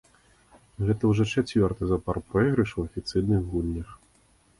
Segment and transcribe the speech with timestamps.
[0.85, 3.89] Гэта ўжо чацвёрты запар пройгрыш у афіцыйных гульнях.